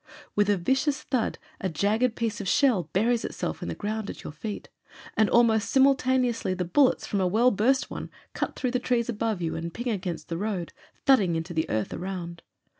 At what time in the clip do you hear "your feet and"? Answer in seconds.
4.23-5.29